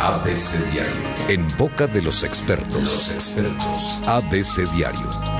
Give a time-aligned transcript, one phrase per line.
[0.00, 0.92] ABC Diario.
[1.28, 2.80] En boca de los expertos.
[2.80, 3.98] Los expertos.
[4.06, 5.37] ABC Diario.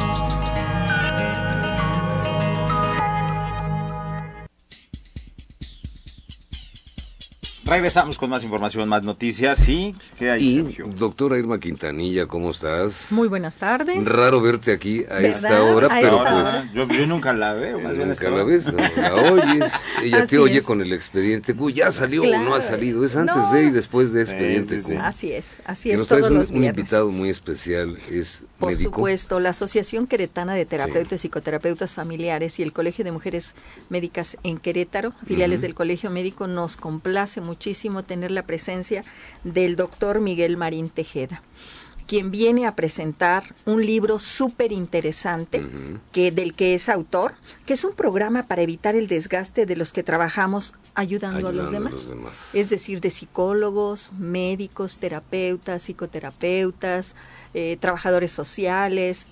[7.68, 9.58] Regresamos con más información, más noticias.
[9.58, 9.94] ¿Sí?
[10.18, 10.86] ¿Qué hay, Y, Sergio?
[10.96, 13.12] doctora Irma Quintanilla, ¿cómo estás?
[13.12, 14.02] Muy buenas tardes.
[14.06, 15.24] Raro verte aquí a ¿Verdad?
[15.24, 16.70] esta hora, A pero esta pues hora.
[16.72, 19.72] yo, yo nunca la veo, más bien nunca la ves, no la oyes.
[20.02, 20.64] Ella Así te oye es.
[20.64, 21.68] con el expediente Q.
[21.70, 23.04] ¿Ya salió o no ha salido?
[23.04, 23.52] Es antes No.
[23.52, 24.94] de y después de Sí, expediente sí, sí.
[24.94, 25.00] Q.
[25.02, 26.78] Así es, así Y es nos traes todos un, los un viernes.
[26.78, 28.92] invitado muy especial, es Por médico.
[28.94, 33.54] supuesto, la Asociación Queretana de Terapeutas y Psicoterapeutas Familiares y el Colegio de Mujeres
[33.90, 39.02] Médicas en Querétaro, filiales del Colegio Médico, nos complace muchísimo tener la presencia
[39.42, 41.42] del doctor Miguel Marín Tejeda
[42.06, 45.62] quien viene a presentar un libro súper interesante
[46.10, 47.34] que del que es autor,
[47.66, 51.70] que es un programa para evitar el desgaste de los que trabajamos ayudando, a los
[51.70, 52.54] demás.
[52.54, 57.14] Es decir, de psicólogos, médicos, terapeutas, psicoterapeutas,
[57.52, 59.26] eh, trabajadores sociales,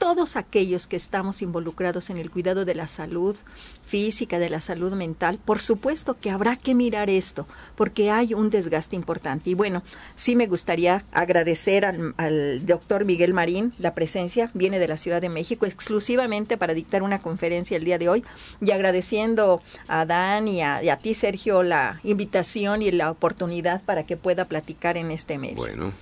[0.00, 3.36] todos aquellos que estamos involucrados en el cuidado de la salud
[3.84, 8.48] física, de la salud mental, por supuesto que habrá que mirar esto, porque hay un
[8.48, 9.50] desgaste importante.
[9.50, 9.82] Y bueno,
[10.16, 15.20] sí me gustaría agradecer al, al doctor Miguel Marín la presencia, viene de la Ciudad
[15.20, 18.24] de México exclusivamente para dictar una conferencia el día de hoy,
[18.62, 23.82] y agradeciendo a Dan y a, y a ti, Sergio, la invitación y la oportunidad
[23.84, 25.56] para que pueda platicar en este medio.
[25.56, 25.92] Bueno,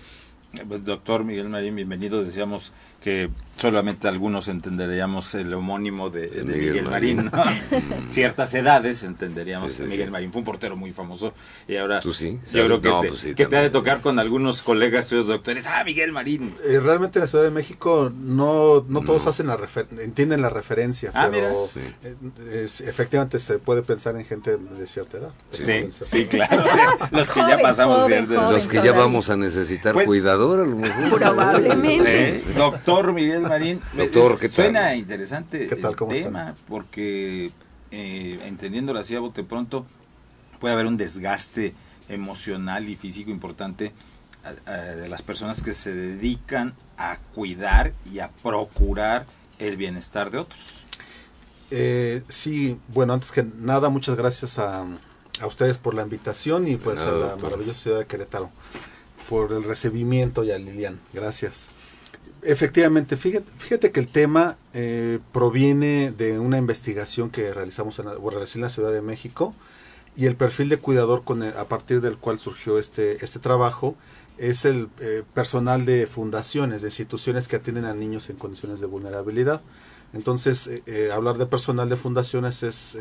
[0.84, 2.24] Doctor Miguel Marín, bienvenido.
[2.24, 7.30] Decíamos que solamente algunos entenderíamos el homónimo de, de Miguel Miguel, Marín.
[7.30, 7.30] Marín.
[7.32, 8.08] ¿no?
[8.08, 10.12] Ciertas edades entenderíamos Sí, sí, a Miguel sí.
[10.12, 10.30] Marín.
[10.32, 11.32] Fue un portero muy famoso.
[11.66, 12.38] Y ahora ¿Tú sí?
[12.52, 12.82] yo creo ¿Sabes?
[12.82, 15.66] que, No, te, pues sí, que te ha de tocar con algunos colegas tuyos doctores.
[15.66, 16.54] Ah, Miguel Marín.
[16.68, 19.30] Eh, realmente en la Ciudad de México no, no todos No.
[19.30, 24.24] hacen la refer- entienden la referencia, Ah, pero eh, es- efectivamente se puede pensar en
[24.24, 25.30] gente de cierta edad.
[25.50, 26.62] Sí, claro.
[27.10, 28.52] Los que ya pasamos joven, cierta edad.
[28.52, 31.18] los que ya vamos a necesitar Pues- cuidador, a lo mejor.
[31.18, 32.36] Probablemente.
[32.36, 32.42] ¿Eh?
[32.96, 34.54] Doctor Miguel Marín, Doctor, ¿qué tal?
[34.54, 35.94] suena interesante ¿Qué tal?
[36.10, 37.50] el tema porque
[37.90, 39.86] eh, entendiéndolo así a bote pronto
[40.60, 41.74] puede haber un desgaste
[42.08, 43.92] emocional y físico importante
[44.44, 49.26] a- a- de las personas que se dedican a cuidar y a procurar
[49.58, 50.60] el bienestar de otros.
[51.70, 54.86] Eh, sí, bueno, antes que nada, muchas gracias a,
[55.40, 57.50] a ustedes por la invitación y pues nada, a la doctor.
[57.50, 58.50] maravillosa ciudad de Querétaro
[59.28, 60.98] por el recibimiento y a Lilian.
[61.12, 61.68] Gracias.
[62.42, 68.12] Efectivamente, fíjate, fíjate que el tema eh, proviene de una investigación que realizamos en la,
[68.14, 69.54] en la Ciudad de México
[70.16, 73.96] y el perfil de cuidador con el- a partir del cual surgió este, este trabajo
[74.38, 78.86] es el eh, personal de fundaciones, de instituciones que atienden a niños en condiciones de
[78.86, 79.60] vulnerabilidad.
[80.12, 82.96] Entonces, eh, eh, hablar de personal de fundaciones es,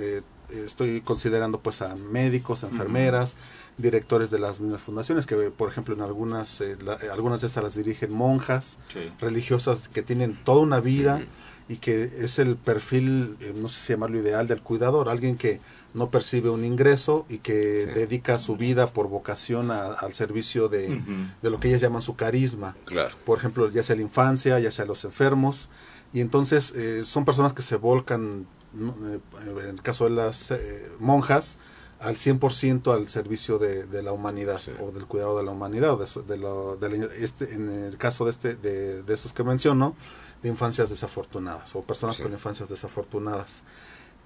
[0.50, 3.35] estoy considerando pues a médicos, a enfermeras,
[3.78, 7.47] directores de las mismas fundaciones, que por ejemplo en algunas, eh, la- eh, algunas de
[7.47, 8.78] estas las dirigen monjas
[9.19, 11.22] religiosas que tienen toda una vida
[11.69, 15.59] y que es el perfil, eh, no sé si llamarlo ideal, del cuidador, alguien que
[15.94, 17.91] no percibe un ingreso y que Sí.
[18.00, 21.02] dedica su vida por vocación a- al servicio de,
[21.41, 22.75] de lo que ellas llaman su carisma.
[22.86, 23.13] Claro.
[23.25, 25.69] por ejemplo, ya sea la infancia, ya sea los enfermos,
[26.13, 28.47] y entonces eh, son personas que se volcan,
[28.80, 31.58] en el caso de las eh, monjas,
[32.00, 34.72] al 100% al servicio de, de la humanidad Sí.
[34.80, 37.98] o del cuidado de la humanidad, o de, de lo- de la- este, en el
[37.98, 39.96] caso de, este, de, de estos que menciono,
[40.44, 42.24] de infancias desafortunadas o personas Sí.
[42.24, 43.64] con infancias desafortunadas.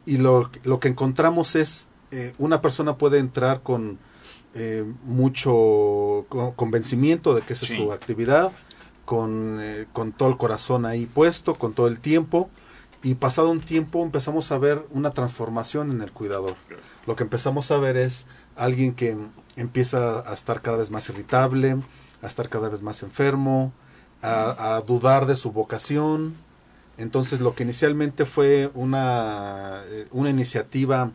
[0.05, 3.97] Y lo, lo que encontramos es, eh, una persona puede entrar con
[4.53, 7.73] eh, mucho con- convencimiento de que esa Sí.
[7.73, 8.51] es su actividad,
[9.05, 12.49] con, eh, con todo el corazón ahí puesto, con todo el tiempo,
[13.03, 16.55] y pasado un tiempo empezamos a ver una transformación en el cuidador.
[17.07, 18.25] Lo que empezamos a ver es
[18.55, 19.17] alguien que
[19.55, 21.77] empieza a estar cada vez más irritable,
[22.21, 23.73] a estar cada vez más enfermo,
[24.21, 26.35] a, a dudar de su vocación.
[26.97, 31.11] Entonces lo que inicialmente fue una, eh, una iniciativa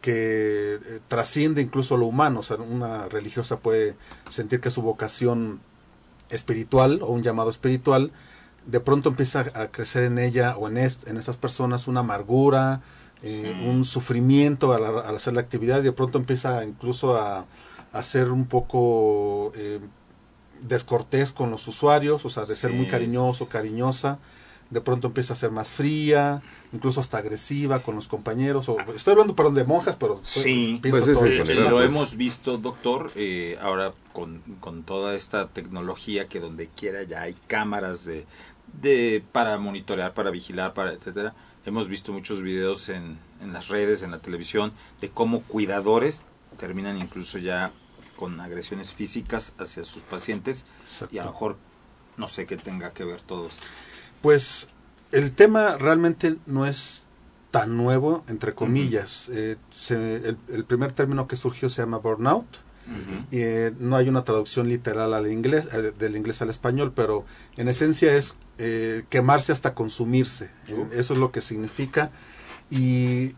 [0.00, 3.96] que eh, trasciende incluso lo humano, o sea, una religiosa puede
[4.28, 5.60] sentir que su vocación
[6.28, 8.12] espiritual o un llamado espiritual,
[8.66, 12.80] de pronto empieza a crecer en ella o en, est- en esas personas una amargura,
[13.22, 13.66] eh, Sí.
[13.66, 17.46] un sufrimiento al, al hacer la actividad y de pronto empieza incluso a,
[17.92, 19.80] a ser un poco eh,
[20.62, 22.90] descortés con los usuarios, o sea, de ser muy Sí.
[22.90, 24.18] cariñoso, cariñosa,
[24.70, 28.68] de pronto empieza a ser más fría, incluso hasta agresiva con los compañeros.
[28.68, 31.90] O, estoy hablando, perdón, de monjas, pero Sí, pienso Pues es todo Eh, lo pues.
[31.90, 37.34] hemos visto, doctor, eh, ahora con, con toda esta tecnología que donde quiera ya hay
[37.46, 38.26] cámaras de,
[38.80, 41.34] de para monitorear, para vigilar, para etcétera.
[41.66, 46.22] Hemos visto muchos videos en, en las redes, en la televisión, de cómo cuidadores
[46.58, 47.72] terminan incluso ya
[48.16, 50.66] con agresiones físicas hacia sus pacientes
[51.10, 51.56] y a lo mejor
[52.16, 53.62] no sé qué tenga que ver todo esto.
[54.22, 54.68] Pues
[55.10, 57.02] el tema realmente no es
[57.50, 59.28] tan nuevo, entre comillas.
[59.32, 62.46] Eh, se- el, el primer término que surgió se llama burnout.
[63.30, 67.24] Y, eh, no hay una traducción literal al inglés, eh, del inglés al español, pero
[67.56, 70.50] en esencia es eh, quemarse hasta consumirse.
[70.68, 72.10] Eh, eso es lo que significa.
[72.70, 73.34] Y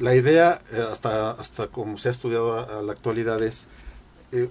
[0.00, 0.60] la idea,
[0.90, 3.66] hasta, hasta como se ha estudiado a, a la actualidad, es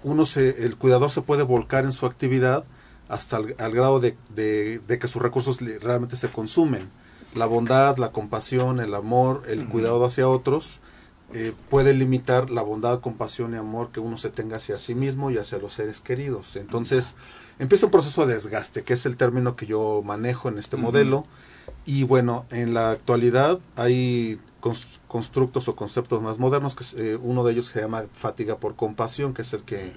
[0.03, 2.63] uno se, el cuidador se puede volcar en su actividad
[3.07, 6.89] hasta el, al grado de, de- de que sus recursos realmente se consumen.
[7.33, 10.79] La bondad, la compasión, el amor, el cuidado hacia otros
[11.33, 15.31] eh, puede limitar la bondad, compasión y amor que uno se tenga hacia sí mismo
[15.31, 16.55] y hacia los seres queridos.
[16.55, 17.15] Entonces
[17.59, 21.25] empieza un proceso de desgaste, que es el término que yo manejo en este modelo.
[21.85, 27.43] Y bueno, en la actualidad hay cons- constructos o conceptos más modernos, que eh, uno
[27.43, 29.91] de ellos se llama fatiga por compasión, que es el que,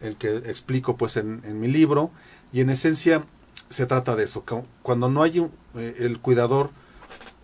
[0.00, 2.10] el que explico pues en, en mi libro.
[2.52, 3.24] Y en esencia
[3.68, 6.70] se trata de eso, que cuando no hay un- eh, el cuidador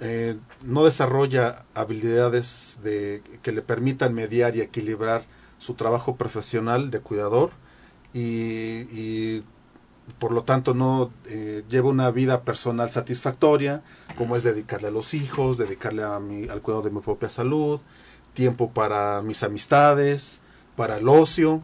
[0.01, 5.25] eh, no desarrolla habilidades de, que le permitan mediar y equilibrar
[5.59, 7.51] su trabajo profesional de cuidador
[8.13, 9.45] y, y
[10.19, 13.83] por lo tanto no eh, lleva una vida personal satisfactoria,
[14.17, 17.81] como es dedicarle a los hijos, dedicarle a mi, al cuidado de mi propia salud,
[18.35, 20.41] tiempo para mis amistades,
[20.77, 21.63] para el ocio.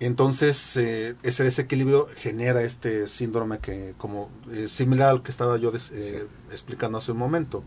[0.00, 5.70] Entonces, eh, ese desequilibrio genera este síndrome que, como eh, similar al que estaba yo
[5.70, 7.62] des- eh, explicando hace un momento.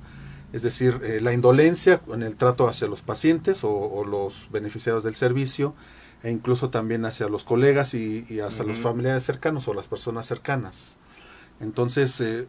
[0.52, 5.04] Es decir, eh, la indolencia en el trato hacia los pacientes o, o los beneficiarios
[5.04, 5.74] del servicio,
[6.22, 8.90] e incluso también hacia los colegas y, y hacia los Ujú.
[8.90, 10.96] familiares cercanos o las personas cercanas.
[11.60, 12.48] Entonces, eh,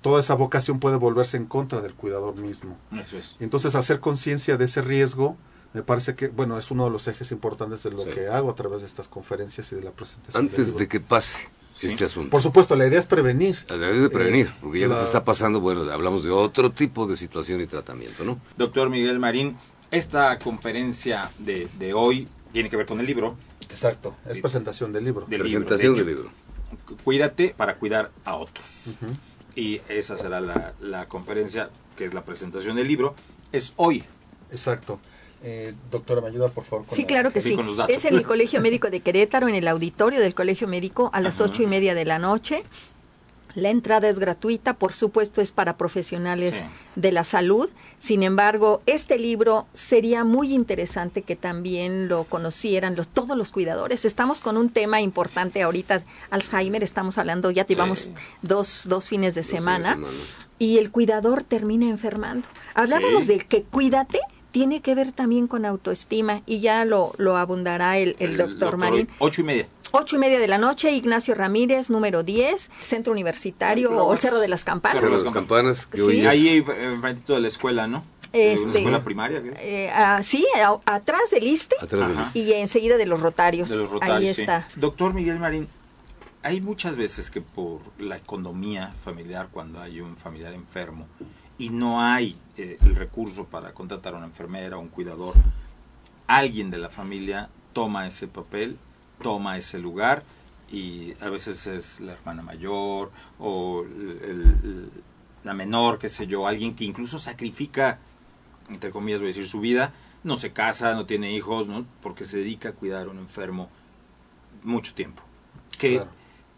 [0.00, 2.76] toda esa vocación puede volverse en contra del cuidador mismo.
[2.92, 3.36] Eso es.
[3.38, 5.36] Y entonces hacer conciencia de ese riesgo
[5.74, 8.10] me parece que, bueno, es uno de los ejes importantes de lo Sí.
[8.10, 10.44] que hago a través de estas conferencias y de la presentación.
[10.44, 11.86] Antes de que pase Sí.
[11.88, 12.30] este asunto.
[12.30, 13.56] Por supuesto, la idea es prevenir.
[13.64, 16.72] A través de prevenir, Eh, porque ya la- te está pasando, bueno, hablamos de otro
[16.72, 18.40] tipo de situación y tratamiento, ¿no?
[18.56, 19.56] Doctor Miguel Marín,
[19.90, 23.36] esta conferencia de, de hoy tiene que ver con el libro.
[23.70, 25.26] Exacto, es presentación del libro.
[25.28, 26.98] Del Presentación libro, del de libro.
[27.04, 28.86] Cuídate para cuidar a otros.
[29.54, 33.14] Y esa será la, la conferencia, que es la presentación del libro.
[33.52, 34.04] Es hoy.
[34.50, 34.98] Exacto.
[35.42, 36.84] Eh, doctora, ¿me ayuda por favor?
[36.86, 37.54] con Sí, la- claro que Sí, sí.
[37.56, 37.94] con los datos.
[37.94, 41.36] Es en el Colegio Médico de Querétaro, en el auditorio del Colegio Médico, a las
[41.40, 41.50] Ajá.
[41.50, 42.64] ocho y media de la noche.
[43.54, 46.66] La entrada es gratuita, por supuesto es para profesionales Sí.
[46.96, 47.68] de la salud.
[47.98, 54.04] Sin embargo, este libro sería muy interesante que también lo conocieran los, todos los cuidadores.
[54.04, 58.12] Estamos con un tema importante ahorita, Alzheimer, estamos hablando, ya llevamos Sí.
[58.42, 60.18] dos, dos fines de Dos fines semana, de semana.
[60.58, 62.46] y el cuidador termina enfermando.
[62.74, 63.28] Hablábamos Sí.
[63.28, 64.20] de que cuídate
[64.50, 69.08] tiene que ver también con autoestima y ya lo, lo abundará el, el doctor Marín.
[69.18, 69.68] Ocho y media.
[69.92, 74.38] Ocho y media de la noche, Ignacio Ramírez, número 10, Centro Universitario o el Cerro
[74.38, 75.00] de las Campanas.
[75.00, 76.02] Cerro de las campanas, que Sí.
[76.02, 76.26] hoy es...
[76.26, 78.04] Ahí enfrentito de la escuela, ¿no?
[78.34, 79.58] Este- Una escuela primaria, ¿qué es?
[79.60, 83.70] Eh, ah, sí, a- atrás del ISTE Atrás del y enseguida de los Rotarios.
[83.70, 84.42] De los Rotarios, Ahí sí.
[84.42, 84.66] está.
[84.76, 85.66] Doctor Miguel Marín,
[86.42, 91.06] hay muchas veces que por la economía familiar, cuando hay un familiar enfermo
[91.58, 95.34] y no hay eh, el recurso para contratar a una enfermera o un cuidador,
[96.26, 98.76] alguien de la familia toma ese papel,
[99.22, 100.22] toma ese lugar
[100.70, 104.90] y a veces es la hermana mayor o el-
[105.44, 107.98] la menor, qué sé yo, alguien que incluso sacrifica,
[108.68, 109.92] entre comillas voy a decir, su vida,
[110.24, 111.86] no se casa, no tiene hijos, ¿no?
[112.02, 113.68] porque se dedica a cuidar a un enfermo
[114.64, 115.22] mucho tiempo.
[115.78, 116.10] ¿Qué Claro.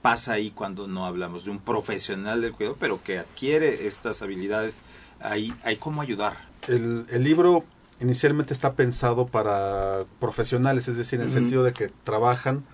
[0.03, 4.81] Pasa ahí cuando no hablamos de un profesional del cuidado, pero que adquiere estas habilidades?
[5.21, 6.35] Ahí hay cómo ayudar.
[6.69, 7.65] El, el libro
[8.01, 12.65] inicialmente está pensado para profesionales, es decir, en el sentido de que trabajan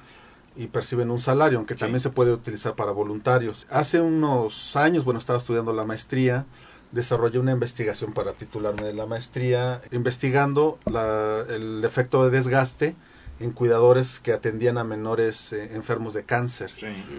[0.54, 1.80] y perciben un salario, aunque Sí.
[1.80, 3.66] también se puede utilizar para voluntarios.
[3.71, 6.47] Hace unos años, bueno, estaba estudiando la maestría,
[6.92, 12.95] desarrollé una investigación para titularme de la maestría, investigando la- el efecto de desgaste
[13.38, 16.73] en cuidadores que atendían a menores eh, enfermos de cáncer.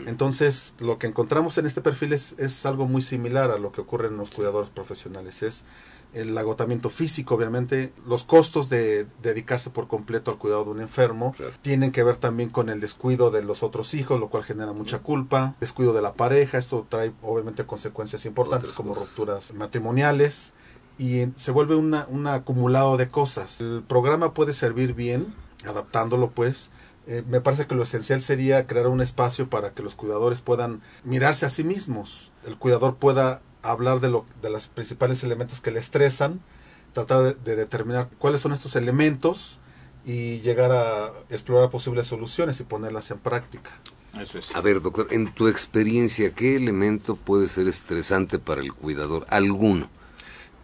[0.06, 3.82] Entonces, lo que encontramos en este perfil es, es algo muy similar a lo que
[3.82, 5.44] ocurre en los cuidadores profesionales.
[5.44, 5.64] Es
[6.14, 7.92] el agotamiento físico, obviamente.
[8.08, 11.54] Los costos de dedicarse por completo al cuidado de un enfermo Claro.
[11.62, 15.00] tienen que ver también con el descuido de los otros hijos, lo cual genera mucha
[15.00, 15.56] culpa.
[15.60, 16.58] Descuido de la pareja.
[16.58, 19.10] Esto trae, obviamente, consecuencias importantes Otras como cosas.
[19.10, 20.54] rupturas matrimoniales.
[20.98, 23.62] Y se vuelve una, un acumulado de cosas.
[23.62, 25.36] El programa puede servir bien,
[25.68, 26.70] adaptándolo pues,
[27.08, 30.82] eh, me parece que lo esencial sería crear un espacio para que los cuidadores puedan
[31.04, 32.32] mirarse a sí mismos.
[32.46, 36.42] El cuidador pueda hablar de, lo, de los principales elementos que le estresan,
[36.94, 39.60] tratar de, de determinar cuáles son estos elementos
[40.06, 43.72] y llegar a explorar posibles soluciones y ponerlas en práctica.
[44.20, 44.56] Eso es.
[44.56, 49.26] A ver, doctor, en tu experiencia, ¿qué elemento puede ser estresante para el cuidador?
[49.30, 49.90] ¿Alguno?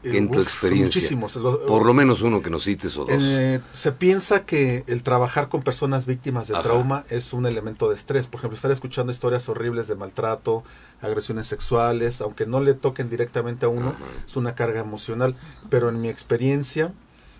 [0.03, 0.85] Eh, En tu experiencia.
[0.99, 1.35] Muchísimos.
[1.37, 3.11] Lo- Por lo menos uno que nos cites o dos.
[3.17, 6.63] Eh, se piensa que el trabajar con personas víctimas de Ajá.
[6.63, 8.27] trauma es un elemento de estrés.
[8.27, 10.63] Por ejemplo, estar escuchando historias horribles de maltrato,
[11.01, 13.97] agresiones sexuales, aunque no le toquen directamente a uno, Ajá.
[14.27, 15.35] es una carga emocional.
[15.69, 16.93] Pero en mi experiencia,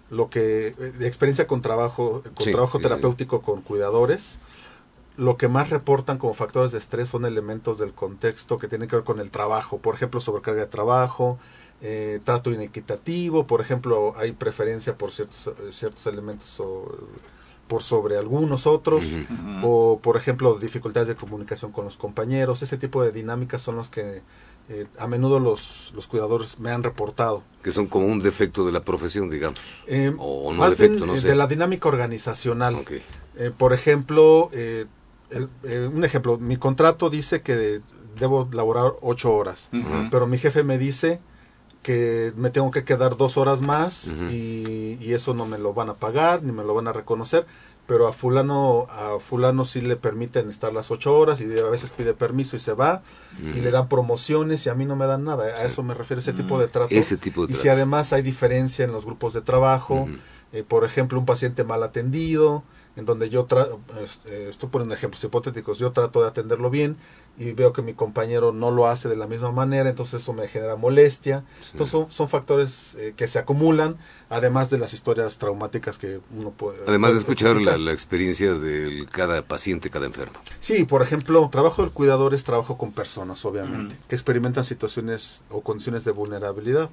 [0.09, 2.87] lo que eh, de experiencia con trabajo, con Sí, trabajo sí, sí.
[2.89, 4.37] terapéutico con cuidadores,
[5.17, 8.95] lo que más reportan como factores de estrés son elementos del contexto que tienen que
[8.95, 11.37] ver con el trabajo, por ejemplo, sobrecarga de trabajo,
[11.83, 16.85] eh, trato inequitativo, por ejemplo, hay preferencia por ciertos, eh, ciertos elementos o,
[17.67, 19.05] por sobre algunos otros,
[19.63, 23.89] o por ejemplo, dificultades de comunicación con los compañeros, ese tipo de dinámicas son los
[23.89, 24.21] que
[24.69, 27.43] eh, a menudo los, los cuidadores me han reportado.
[27.63, 29.59] Que son como un defecto de la profesión, digamos.
[29.87, 31.27] Eh, O no más defecto, bien, no eh, sé.
[31.27, 32.77] de la dinámica organizacional.
[33.35, 34.85] Eh, por ejemplo, eh,
[35.31, 37.81] el- eh, un ejemplo, mi contrato dice que
[38.19, 39.69] debo laborar ocho horas,
[40.11, 41.19] pero mi jefe me dice
[41.83, 44.31] que me tengo que quedar dos horas más Ujú.
[44.31, 47.45] y, y eso no me lo van a pagar ni me lo van a reconocer,
[47.85, 51.91] pero a fulano a fulano sí le permiten estar las ocho horas y a veces
[51.91, 53.03] pide permiso y se va
[53.39, 55.43] y le dan promociones y a mí no me dan nada.
[55.43, 56.95] A eso me refiero ese tipo de trato.
[56.95, 57.75] Ese tipo de y si trato.
[57.75, 60.07] además hay diferencia en los grupos de trabajo,
[60.53, 62.63] eh, por ejemplo, un paciente mal atendido,
[62.95, 63.79] en donde yo trato,
[64.49, 66.95] estoy poniendo ejemplos hipotéticos, yo trato de atenderlo bien
[67.37, 70.47] y veo que mi compañero no lo hace de la misma manera, entonces eso me
[70.47, 71.43] genera molestia.
[71.71, 73.97] Entonces son, son factores eh, que se acumulan,
[74.29, 76.79] además de las historias traumáticas que uno puede...
[76.87, 80.39] Además de escuchar la, la experiencia de cada paciente, cada enfermo.
[80.59, 85.61] Sí, por ejemplo, trabajo del cuidador es trabajo con personas, obviamente, que experimentan situaciones o
[85.61, 86.89] condiciones de vulnerabilidad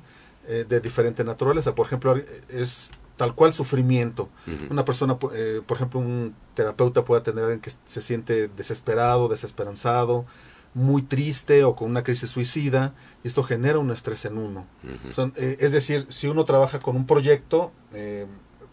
[0.48, 1.74] eh, de diferente naturaleza.
[1.74, 2.16] Por ejemplo,
[2.48, 4.30] es tal cual sufrimiento.
[4.70, 10.24] Una persona, eh, por ejemplo, un terapeuta puede a alguien que se siente desesperado, desesperanzado,
[10.72, 14.66] muy triste o con una crisis suicida, y esto genera un estrés en uno.
[15.12, 18.24] Son, eh, es decir, si uno trabaja con un proyecto, eh,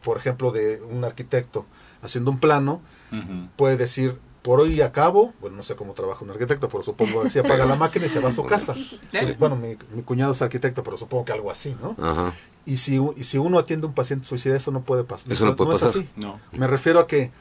[0.01, 1.65] por ejemplo, de un arquitecto
[2.01, 2.79] haciendo un plano,
[3.57, 7.29] puede decir, por hoy acabo, bueno, no sé cómo trabaja un arquitecto, pero supongo que
[7.29, 8.75] se apaga la máquina y se va a su casa.
[9.37, 11.97] Bueno, mi, mi cuñado es arquitecto, pero supongo que algo así, ¿no?
[12.01, 12.33] Ajá.
[12.63, 15.29] Y si, y si uno atiende a un paciente suicida, eso no puede pasar.
[15.33, 15.99] Eso no puede es pasar.
[15.99, 16.09] así.
[16.15, 16.39] No.
[16.53, 17.31] Me refiero a que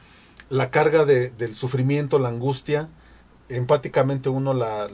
[0.51, 2.89] la carga de- del sufrimiento, la angustia,
[3.49, 4.89] empáticamente uno la,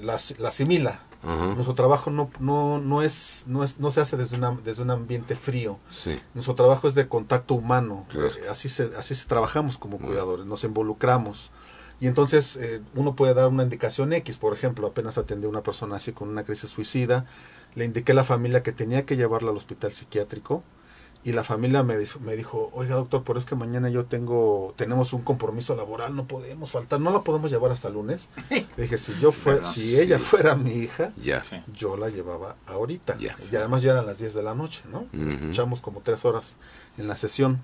[0.00, 1.00] la, la asimila.
[1.22, 4.90] Nuestro trabajo no, no, no, es, no, es, no se hace desde, una, desde un
[4.90, 5.78] ambiente frío.
[5.90, 6.18] Sí.
[6.32, 8.06] Nuestro trabajo es de contacto humano.
[8.08, 8.28] Claro.
[8.28, 11.50] Eh, Así se, así se trabajamos como cuidadores, nos involucramos.
[12.00, 15.62] Y entonces eh, uno puede dar una indicación X, por ejemplo, apenas atendí a una
[15.62, 17.26] persona así con una crisis suicida,
[17.74, 20.62] le indiqué a la familia que tenía que llevarla al hospital psiquiátrico
[21.22, 24.72] y la familia me, dijo- me dijo, oiga doctor, pero es que mañana yo tengo,
[24.76, 28.28] tenemos un compromiso laboral, no podemos faltar, no la podemos llevar hasta el lunes.
[28.50, 30.24] Le dije, si yo fuera, si ella Sí.
[30.24, 31.42] fuera mi hija, Ya.
[31.42, 31.56] Sí.
[31.74, 33.18] yo la llevaba ahorita.
[33.18, 33.34] Ya.
[33.52, 35.06] Y además ya eran las 10 de la noche, ¿no?
[35.12, 35.28] Ujú.
[35.30, 36.56] Escuchamos como tres horas
[36.96, 37.60] en la sesión.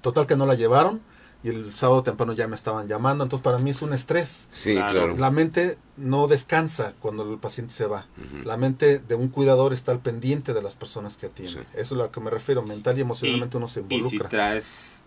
[0.00, 1.02] Total que no la llevaron
[1.42, 3.24] y el sábado temprano ya me estaban llamando.
[3.24, 4.46] Entonces para mí es un estrés.
[4.50, 4.92] Sí, Claro.
[4.92, 5.16] claro.
[5.16, 8.06] La mente no descansa cuando el paciente se va.
[8.44, 11.62] La mente de un cuidador está al pendiente de las personas que atiende.
[11.62, 11.66] Sí.
[11.74, 12.62] Eso es a lo que me refiero.
[12.62, 14.28] Mental y emocionalmente uno se y si involucra.
[14.28, 15.02] traes,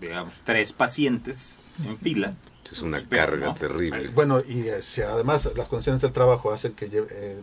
[0.00, 2.34] digamos, tres pacientes en fila,
[2.70, 3.54] Es una Pues, carga ¿no?
[3.54, 4.08] terrible.
[4.08, 7.42] Bueno, y eh, si además las condiciones del trabajo hacen que eh,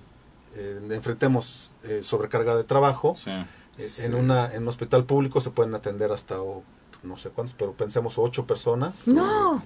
[0.56, 3.30] eh, enfrentemos eh, sobrecarga de trabajo, sí.
[3.30, 3.46] Eh,
[3.78, 4.04] Sí.
[4.06, 6.36] En, una, en un hospital público se pueden atender hasta,
[7.04, 9.08] no sé cuántos, pero pensemos ocho personas.
[9.08, 9.64] No,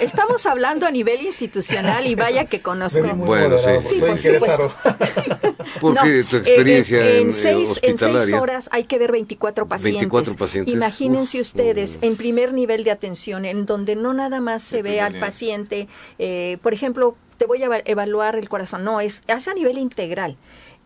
[0.00, 3.02] estamos hablando a nivel institucional y vaya que conozco.
[3.14, 3.88] Bueno, sí.
[3.88, 4.72] Sí, en por Querétaro.
[5.80, 8.98] Porque No, tu eh, experiencia eh, en, en, eh, seis, en seis horas hay que
[8.98, 10.00] ver 24 pacientes.
[10.02, 10.74] 24 pacientes.
[10.74, 11.46] Imagínense Uf.
[11.46, 12.04] ustedes, Uf.
[12.04, 16.58] en primer nivel de atención, en donde no nada más se ve al paciente, eh,
[16.62, 20.36] por ejemplo, te voy a eva- evaluar el corazón, no, es, es a nivel integral.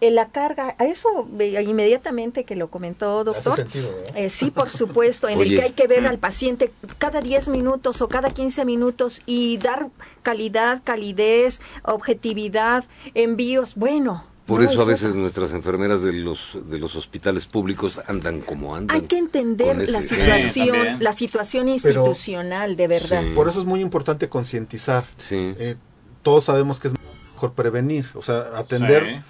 [0.03, 5.29] Eh, la carga, a eso inmediatamente que lo comentó doctor, sentido, eh, sí, por supuesto,
[5.29, 9.23] en el que hay que ver al paciente cada 10 minutos o cada 15 minutos
[9.27, 9.91] y dar
[10.25, 14.25] calidad, calidez, objetividad, envíos, bueno.
[14.45, 18.41] Por no, eso a es veces nuestras enfermeras de los de los hospitales públicos andan
[18.41, 18.97] como andan.
[18.97, 23.23] Hay que entender la situación, la situación Pero- institucional, de verdad.
[23.23, 23.31] Sí.
[23.37, 25.05] Por eso es muy importante concientizar.
[25.17, 25.55] Sí.
[25.61, 25.77] Eh,
[26.23, 26.95] todos sabemos que es
[27.35, 29.23] mejor prevenir, o sea, atender,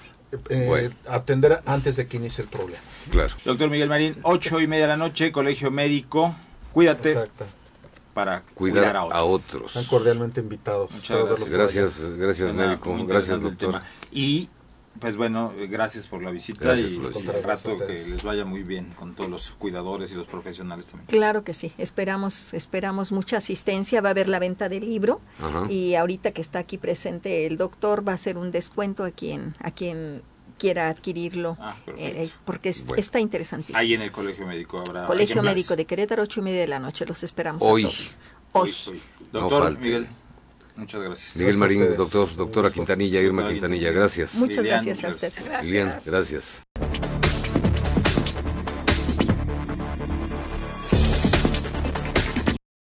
[0.49, 0.95] eh, Bueno.
[1.09, 2.83] atender antes de que inicie el problema.
[3.11, 3.35] Claro.
[3.45, 6.35] Doctor Miguel Marín, ocho y media de la noche, colegio médico.
[6.73, 7.45] Cuídate Exacto.
[8.15, 9.67] para Cuidar cuidar, a a otros.
[9.77, 10.91] Están cordialmente invitados.
[10.93, 11.51] Muchas gracias.
[11.51, 13.81] Gracias, gracias médico, gracias doctor.
[14.11, 14.49] Y
[15.01, 17.33] Pues bueno, eh, gracias por la visita Gracias y, por visita.
[17.33, 21.07] al rato que les vaya muy bien con todos los cuidadores y los profesionales también.
[21.09, 25.67] Claro que sí, esperamos, esperamos mucha asistencia, va a haber la venta del libro Ajá.
[25.71, 29.55] y ahorita que está aquí presente el doctor va a hacer un descuento a quien,
[29.61, 30.23] a quien
[30.59, 32.21] quiera adquirirlo, Ah, perfecto.
[32.21, 33.01] eh, porque es- Bueno.
[33.01, 33.79] está interesantísimo.
[33.79, 35.43] Ahí en el Colegio Médico habrá Colegio.
[35.43, 37.83] Médico de Querétaro, ocho y media de la noche, los esperamos Hoy.
[37.83, 38.19] a todos.
[38.53, 38.75] Hoy, Hoy.
[38.93, 39.03] hoy.
[39.33, 39.81] Doctor falte.
[39.85, 40.09] Miguel,
[40.77, 41.37] muchas gracias.
[41.37, 42.71] Miguel Gracias Marín, doctor, doctora.
[42.71, 44.35] Quintanilla, Irma Quintanilla, gracias.
[44.37, 45.33] Muchas Lilian, gracias a gracias.
[45.39, 45.65] ustedes.
[45.65, 46.63] Lilian, gracias.